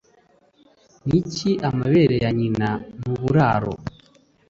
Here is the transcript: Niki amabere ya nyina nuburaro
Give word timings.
Niki 1.07 1.51
amabere 1.69 2.15
ya 2.23 2.29
nyina 2.39 2.69
nuburaro 2.99 3.73